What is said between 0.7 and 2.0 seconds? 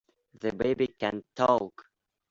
can TALK!